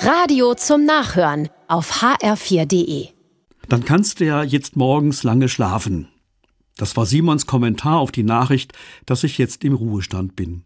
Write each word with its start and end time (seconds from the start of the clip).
Radio 0.00 0.54
zum 0.54 0.84
Nachhören 0.84 1.48
auf 1.66 2.02
hr4.de. 2.02 3.08
Dann 3.68 3.84
kannst 3.84 4.20
du 4.20 4.26
ja 4.26 4.44
jetzt 4.44 4.76
morgens 4.76 5.24
lange 5.24 5.48
schlafen. 5.48 6.06
Das 6.76 6.96
war 6.96 7.04
Simons 7.04 7.46
Kommentar 7.46 7.98
auf 7.98 8.12
die 8.12 8.22
Nachricht, 8.22 8.72
dass 9.06 9.24
ich 9.24 9.38
jetzt 9.38 9.64
im 9.64 9.74
Ruhestand 9.74 10.36
bin. 10.36 10.62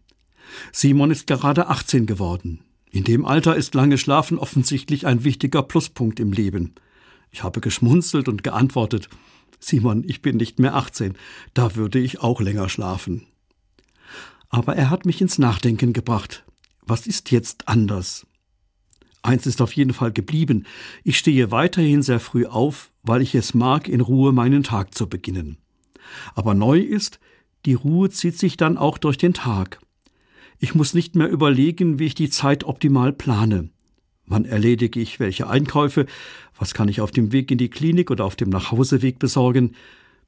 Simon 0.71 1.09
ist 1.09 1.25
gerade 1.25 1.67
18 1.67 2.05
geworden. 2.05 2.63
In 2.91 3.05
dem 3.05 3.25
Alter 3.25 3.55
ist 3.55 3.73
lange 3.73 3.97
Schlafen 3.97 4.37
offensichtlich 4.37 5.07
ein 5.07 5.23
wichtiger 5.23 5.63
Pluspunkt 5.63 6.19
im 6.19 6.31
Leben. 6.31 6.75
Ich 7.31 7.41
habe 7.41 7.59
geschmunzelt 7.59 8.27
und 8.27 8.43
geantwortet, 8.43 9.09
Simon, 9.59 10.03
ich 10.05 10.21
bin 10.21 10.37
nicht 10.37 10.59
mehr 10.59 10.75
18, 10.75 11.17
da 11.55 11.75
würde 11.75 11.97
ich 11.97 12.19
auch 12.19 12.39
länger 12.39 12.69
schlafen. 12.69 13.25
Aber 14.49 14.75
er 14.75 14.91
hat 14.91 15.07
mich 15.07 15.21
ins 15.21 15.39
Nachdenken 15.39 15.91
gebracht. 15.91 16.43
Was 16.85 17.07
ist 17.07 17.31
jetzt 17.31 17.67
anders? 17.67 18.27
Eins 19.23 19.47
ist 19.47 19.61
auf 19.61 19.73
jeden 19.73 19.93
Fall 19.93 20.11
geblieben. 20.11 20.65
Ich 21.03 21.17
stehe 21.17 21.49
weiterhin 21.49 22.01
sehr 22.01 22.19
früh 22.19 22.45
auf, 22.45 22.91
weil 23.03 23.21
ich 23.21 23.33
es 23.35 23.53
mag, 23.53 23.87
in 23.87 24.01
Ruhe 24.01 24.33
meinen 24.33 24.63
Tag 24.63 24.93
zu 24.93 25.07
beginnen. 25.07 25.57
Aber 26.35 26.53
neu 26.53 26.79
ist, 26.79 27.19
die 27.65 27.73
Ruhe 27.73 28.09
zieht 28.09 28.37
sich 28.37 28.57
dann 28.57 28.77
auch 28.77 28.97
durch 28.97 29.17
den 29.17 29.33
Tag. 29.33 29.79
Ich 30.59 30.75
muss 30.75 30.93
nicht 30.93 31.15
mehr 31.15 31.29
überlegen, 31.29 31.99
wie 31.99 32.05
ich 32.05 32.15
die 32.15 32.29
Zeit 32.29 32.65
optimal 32.65 33.13
plane. 33.13 33.69
Wann 34.25 34.45
erledige 34.45 34.99
ich 34.99 35.19
welche 35.19 35.49
Einkäufe? 35.49 36.05
Was 36.57 36.73
kann 36.73 36.89
ich 36.89 37.01
auf 37.01 37.11
dem 37.11 37.31
Weg 37.31 37.49
in 37.49 37.57
die 37.57 37.69
Klinik 37.69 38.11
oder 38.11 38.25
auf 38.25 38.35
dem 38.35 38.49
Nachhauseweg 38.49 39.19
besorgen? 39.19 39.75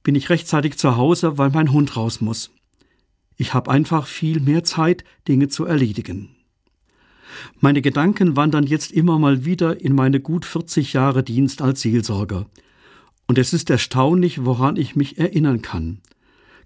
Bin 0.03 0.15
ich 0.15 0.29
rechtzeitig 0.29 0.77
zu 0.77 0.95
Hause, 0.95 1.37
weil 1.37 1.49
mein 1.49 1.71
Hund 1.71 1.97
raus 1.97 2.21
muss? 2.21 2.51
Ich 3.37 3.53
habe 3.53 3.71
einfach 3.71 4.07
viel 4.07 4.39
mehr 4.39 4.63
Zeit, 4.63 5.03
Dinge 5.27 5.49
zu 5.49 5.65
erledigen. 5.65 6.34
Meine 7.59 7.81
Gedanken 7.81 8.35
wandern 8.35 8.65
jetzt 8.65 8.91
immer 8.91 9.19
mal 9.19 9.45
wieder 9.45 9.81
in 9.81 9.95
meine 9.95 10.19
gut 10.19 10.45
40 10.45 10.93
Jahre 10.93 11.23
Dienst 11.23 11.61
als 11.61 11.81
Seelsorger. 11.81 12.45
Und 13.27 13.37
es 13.37 13.53
ist 13.53 13.69
erstaunlich, 13.69 14.45
woran 14.45 14.75
ich 14.75 14.95
mich 14.95 15.17
erinnern 15.17 15.61
kann. 15.61 15.99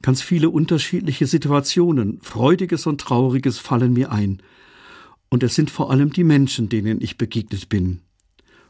Ganz 0.02 0.22
viele 0.22 0.50
unterschiedliche 0.50 1.28
Situationen, 1.28 2.20
Freudiges 2.22 2.86
und 2.86 3.02
Trauriges 3.02 3.60
fallen 3.60 3.94
mir 3.94 4.12
ein. 4.12 4.42
Und 5.30 5.44
es 5.44 5.56
sind 5.56 5.70
vor 5.70 5.92
allem 5.92 6.12
die 6.12 6.24
Menschen, 6.24 6.70
denen 6.70 7.02
ich 7.02 7.18
begegnet 7.18 7.70
bin. 7.70 8.00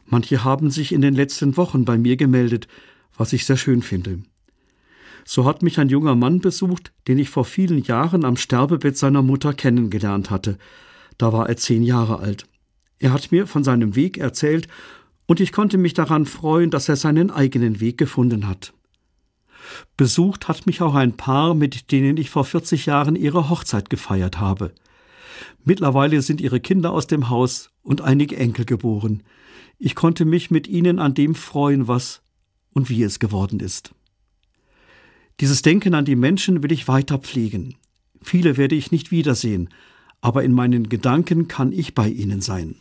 Manche 0.06 0.44
haben 0.44 0.70
sich 0.70 0.92
in 0.92 1.00
den 1.00 1.14
letzten 1.14 1.56
Wochen 1.56 1.84
bei 1.84 1.96
mir 1.96 2.16
gemeldet, 2.16 2.66
was 3.16 3.32
ich 3.32 3.46
sehr 3.46 3.56
schön 3.56 3.82
finde. 3.82 4.18
So 5.24 5.44
hat 5.44 5.62
mich 5.62 5.78
ein 5.78 5.88
junger 5.88 6.16
Mann 6.16 6.40
besucht, 6.40 6.92
den 7.06 7.18
ich 7.18 7.28
vor 7.28 7.44
vielen 7.44 7.82
Jahren 7.82 8.24
am 8.24 8.36
Sterbebett 8.36 8.96
seiner 8.96 9.22
Mutter 9.22 9.54
kennengelernt 9.54 10.30
hatte. 10.30 10.58
Da 11.20 11.34
war 11.34 11.50
er 11.50 11.58
zehn 11.58 11.82
Jahre 11.82 12.20
alt. 12.20 12.46
Er 12.98 13.12
hat 13.12 13.30
mir 13.30 13.46
von 13.46 13.62
seinem 13.62 13.94
Weg 13.94 14.16
erzählt, 14.16 14.68
und 15.26 15.38
ich 15.38 15.52
konnte 15.52 15.76
mich 15.76 15.92
daran 15.92 16.24
freuen, 16.24 16.70
dass 16.70 16.88
er 16.88 16.96
seinen 16.96 17.30
eigenen 17.30 17.78
Weg 17.78 17.98
gefunden 17.98 18.48
hat. 18.48 18.72
Besucht 19.98 20.48
hat 20.48 20.66
mich 20.66 20.80
auch 20.80 20.94
ein 20.94 21.18
Paar, 21.18 21.52
mit 21.52 21.92
denen 21.92 22.16
ich 22.16 22.30
vor 22.30 22.46
40 22.46 22.86
Jahren 22.86 23.16
ihre 23.16 23.50
Hochzeit 23.50 23.90
gefeiert 23.90 24.40
habe. 24.40 24.72
Mittlerweile 25.62 26.22
sind 26.22 26.40
ihre 26.40 26.58
Kinder 26.58 26.90
aus 26.90 27.06
dem 27.06 27.28
Haus 27.28 27.68
und 27.82 28.00
einige 28.00 28.38
Enkel 28.38 28.64
geboren. 28.64 29.22
Ich 29.78 29.94
konnte 29.94 30.24
mich 30.24 30.50
mit 30.50 30.68
ihnen 30.68 30.98
an 30.98 31.12
dem 31.12 31.34
freuen, 31.34 31.86
was 31.86 32.22
und 32.72 32.88
wie 32.88 33.02
es 33.02 33.18
geworden 33.18 33.60
ist. 33.60 33.90
Dieses 35.38 35.60
Denken 35.60 35.94
an 35.94 36.06
die 36.06 36.16
Menschen 36.16 36.62
will 36.62 36.72
ich 36.72 36.88
weiter 36.88 37.18
pflegen. 37.18 37.76
Viele 38.22 38.56
werde 38.56 38.74
ich 38.74 38.90
nicht 38.90 39.10
wiedersehen, 39.10 39.68
aber 40.20 40.44
in 40.44 40.52
meinen 40.52 40.88
Gedanken 40.88 41.48
kann 41.48 41.72
ich 41.72 41.94
bei 41.94 42.08
ihnen 42.08 42.40
sein. 42.40 42.76